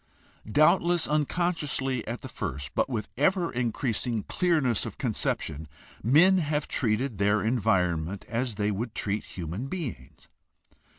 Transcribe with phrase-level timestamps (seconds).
[0.51, 5.67] Doubtless unconsciously at the first, but with ever increasing clearness of conception,
[6.01, 10.27] men have treated their environment as they would treat human beings.